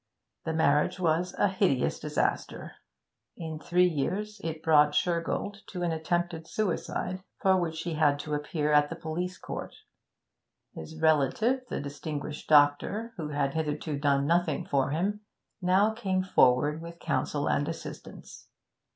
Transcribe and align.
The 0.45 0.53
marriage 0.53 0.99
was 0.99 1.35
a 1.37 1.47
hideous 1.47 1.99
disaster; 1.99 2.71
in 3.37 3.59
three 3.59 3.87
years 3.87 4.41
it 4.43 4.63
brought 4.63 4.95
Shergold 4.95 5.63
to 5.67 5.83
an 5.83 5.91
attempted 5.91 6.47
suicide, 6.47 7.21
for 7.39 7.55
which 7.61 7.81
he 7.83 7.93
had 7.93 8.17
to 8.21 8.33
appear 8.33 8.71
at 8.73 8.89
the 8.89 8.95
police 8.95 9.37
court. 9.37 9.75
His 10.73 10.99
relative, 10.99 11.67
the 11.69 11.79
distinguished 11.79 12.49
doctor, 12.49 13.13
who 13.17 13.29
had 13.29 13.53
hitherto 13.53 13.99
done 13.99 14.25
nothing 14.25 14.65
for 14.65 14.89
him, 14.89 15.19
now 15.61 15.93
came 15.93 16.23
forward 16.23 16.81
with 16.81 16.97
counsel 16.97 17.47
and 17.47 17.67
assistance. 17.69 18.47